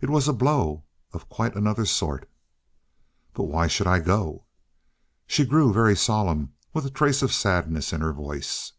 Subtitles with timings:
[0.00, 2.30] It was a blow of quite another sort.
[3.34, 4.44] "But why should I go?"
[5.26, 8.74] She grew very solemn, with a trace of sadness in her voice.